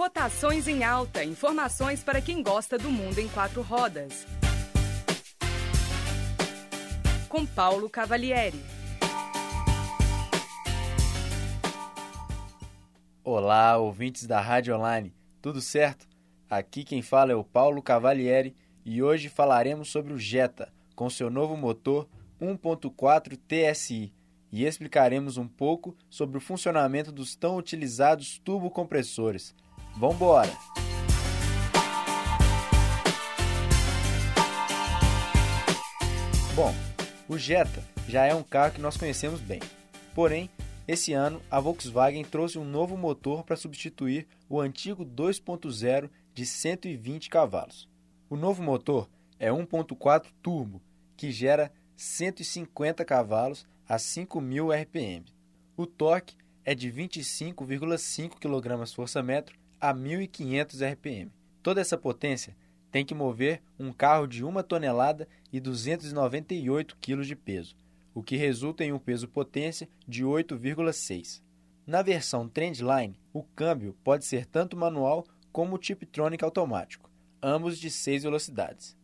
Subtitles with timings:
[0.00, 1.22] Rotações em Alta.
[1.22, 4.26] Informações para quem gosta do mundo em quatro rodas.
[7.28, 8.58] Com Paulo Cavalieri.
[13.22, 15.14] Olá, ouvintes da Rádio Online.
[15.42, 16.08] Tudo certo?
[16.48, 18.56] Aqui quem fala é o Paulo Cavalieri
[18.86, 22.08] e hoje falaremos sobre o Jetta com seu novo motor
[22.40, 24.14] 1.4 TSI
[24.50, 29.54] e explicaremos um pouco sobre o funcionamento dos tão utilizados turbocompressores.
[29.96, 30.52] Vambora!
[36.54, 36.74] Bom,
[37.28, 39.60] o Jetta já é um carro que nós conhecemos bem.
[40.14, 40.50] Porém,
[40.86, 47.30] esse ano a Volkswagen trouxe um novo motor para substituir o antigo 2.0 de 120
[47.30, 47.88] cavalos.
[48.28, 50.82] O novo motor é 1.4 turbo,
[51.16, 55.24] que gera 150 cavalos a 5.000 RPM.
[55.76, 61.32] O torque é de 25,5 kgfm a 1.500 RPM.
[61.62, 62.56] Toda essa potência
[62.90, 67.76] tem que mover um carro de 1 tonelada e 298 kg de peso,
[68.14, 71.40] o que resulta em um peso-potência de 8,6.
[71.86, 77.10] Na versão Trendline, o câmbio pode ser tanto manual como Tiptronic automático,
[77.42, 78.96] ambos de 6 velocidades.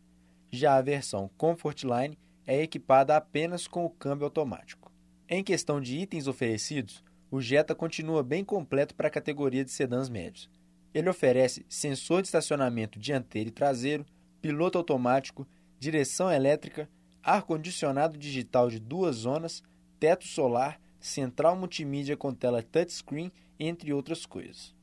[0.51, 4.93] Já a versão Comfortline é equipada apenas com o câmbio automático.
[5.29, 10.09] Em questão de itens oferecidos, o Jetta continua bem completo para a categoria de sedãs
[10.09, 10.49] médios.
[10.97, 14.07] Ele oferece sensor de estacionamento dianteiro e traseiro,
[14.41, 15.47] piloto automático,
[15.79, 16.89] direção elétrica,
[17.23, 19.63] ar-condicionado digital de duas zonas,
[20.01, 23.31] teto solar, central multimídia com tela touchscreen,
[23.61, 24.75] entre outras coisas.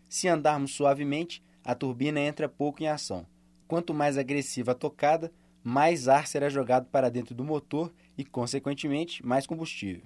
[0.10, 3.26] Se andarmos suavemente, a turbina entra pouco em ação.
[3.68, 5.32] Quanto mais agressiva a tocada,
[5.64, 10.04] mais ar será jogado para dentro do motor e, consequentemente, mais combustível.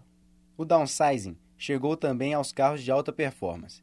[0.57, 3.81] O downsizing chegou também aos carros de alta performance.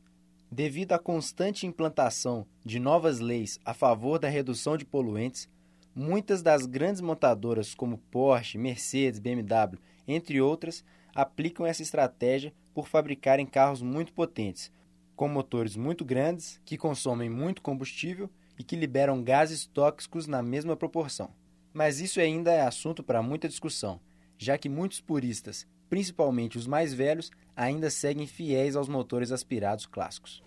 [0.50, 5.48] Devido à constante implantação de novas leis a favor da redução de poluentes,
[5.94, 13.44] muitas das grandes montadoras como Porsche, Mercedes, BMW, entre outras, aplicam essa estratégia por fabricarem
[13.44, 14.70] carros muito potentes,
[15.16, 20.76] com motores muito grandes, que consomem muito combustível e que liberam gases tóxicos na mesma
[20.76, 21.30] proporção.
[21.72, 24.00] Mas isso ainda é assunto para muita discussão,
[24.38, 30.42] já que muitos puristas, principalmente os mais velhos, ainda seguem fiéis aos motores aspirados clássicos.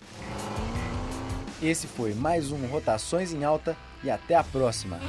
[1.61, 4.99] Esse foi mais um Rotações em Alta e até a próxima!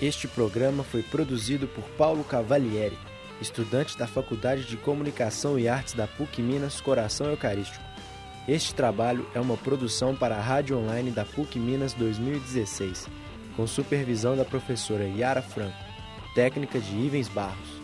[0.00, 2.98] Este programa foi produzido por Paulo Cavalieri
[3.42, 7.84] estudante da Faculdade de Comunicação e Artes da PUC Minas Coração Eucarístico.
[8.48, 13.08] Este trabalho é uma produção para a Rádio Online da PUC Minas 2016,
[13.56, 15.76] com supervisão da professora Yara Franco,
[16.34, 17.81] técnica de Ivens Barros.